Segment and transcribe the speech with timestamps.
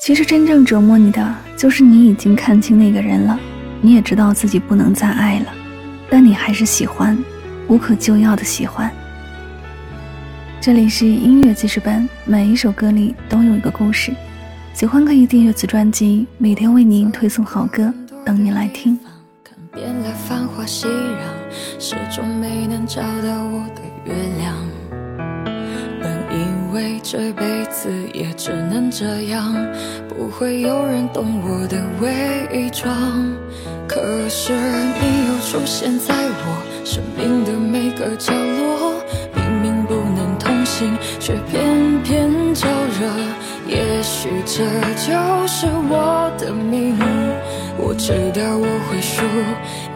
[0.00, 3.38] 其实真正折磨你的，就是你已经看清那个人了，
[3.82, 5.52] 你也知道自己不能再爱了，
[6.08, 7.22] 但你还是喜欢，
[7.68, 8.90] 无可救药的喜欢。
[10.58, 14.10] 这里是音乐记事本，每一首歌里都有一个故事，
[14.72, 17.92] 喜欢可以订阅此专辑，每天为您推送好歌，
[18.24, 18.98] 等你来听。
[19.44, 24.39] 看遍了繁华熙攘，始终没能找到我的原。
[27.02, 29.54] 这辈子也只能这样，
[30.08, 32.94] 不会有人懂我的伪装。
[33.88, 38.94] 可是你又出现在我生命的每个角落，
[39.34, 43.08] 明明不能同行，却偏偏招惹。
[43.66, 44.64] 也许这
[44.96, 46.96] 就是我的命。
[47.82, 49.22] 我知道我会输，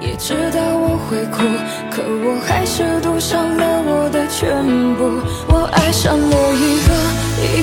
[0.01, 1.43] 也知道我会哭，
[1.91, 4.65] 可我还是赌上了我的全
[4.97, 5.21] 部。
[5.49, 6.37] 我爱上了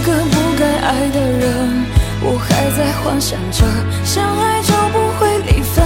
[0.04, 1.86] 个不该爱的人，
[2.24, 3.64] 我还在幻想着
[4.04, 5.84] 相爱就不会离分。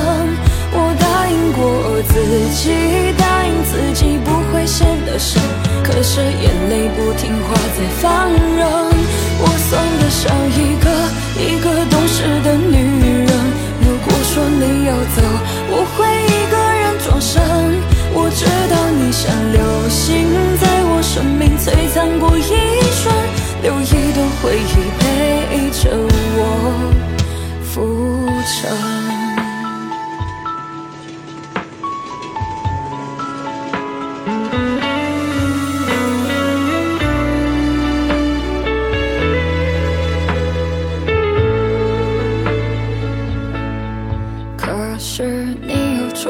[0.78, 2.14] 我答应过自
[2.56, 5.42] 己，答应自己不会陷得深，
[5.84, 8.32] 可是眼泪不听话在放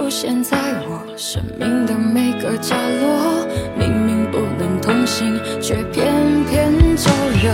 [0.06, 0.56] 出现在
[0.88, 3.44] 我生命的每个角落，
[3.76, 6.14] 明明不能同行，却偏
[6.46, 7.10] 偏招
[7.42, 7.50] 惹。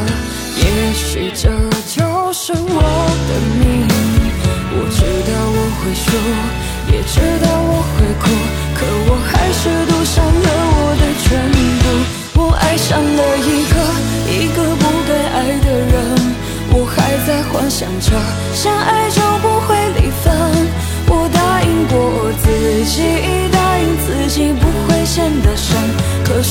[0.59, 1.47] 也许这
[1.87, 2.81] 就是我
[3.29, 3.87] 的命。
[4.75, 4.99] 我知
[5.31, 6.11] 道我会输，
[6.91, 8.27] 也知道我会哭，
[8.75, 11.39] 可我还是赌上了我的全
[11.79, 12.43] 部。
[12.43, 13.75] 我爱上了一个
[14.27, 15.09] 一个不该
[15.39, 16.35] 爱的人，
[16.73, 18.11] 我还在幻想着
[18.53, 19.21] 相爱就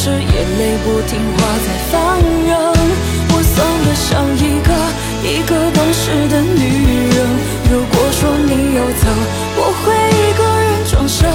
[0.03, 2.16] 是眼泪不听话在放
[2.49, 2.56] 任。
[3.33, 4.72] 我算得上一个
[5.28, 7.16] 一个懂事的女人。
[7.71, 9.05] 如果说你要走，
[9.60, 11.28] 我会一个人装生。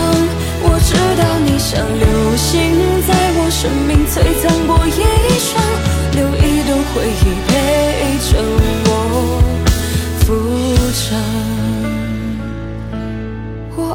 [0.64, 2.74] 我知道你像流星，
[3.06, 4.98] 在我生命璀璨过一
[5.38, 5.62] 生，
[6.14, 7.38] 留一段回忆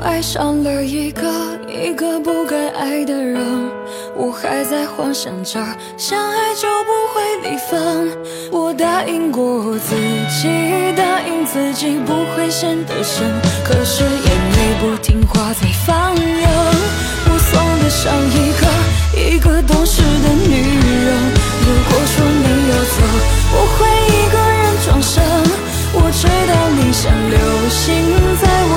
[0.03, 1.31] 爱上了一个
[1.69, 3.39] 一个不该爱的人，
[4.17, 5.61] 我还在幻想着
[5.97, 8.19] 相爱就不会离分。
[8.51, 9.95] 我答应过自
[10.41, 10.49] 己，
[10.97, 13.31] 答应自己不会陷得深，
[13.65, 16.49] 可是眼泪不听话在放任。
[17.27, 18.63] 我算得上一个
[19.35, 20.80] 一个懂事的女人。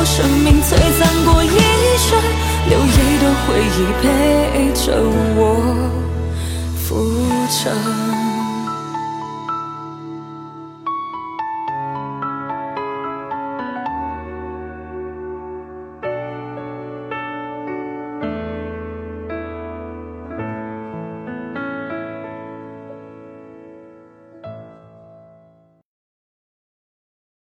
[0.05, 1.47] 生命璀璨过一
[1.97, 2.21] 瞬
[2.69, 5.01] 留一段回忆陪着
[5.35, 5.39] 我
[6.75, 7.09] 浮
[7.49, 8.32] 沉。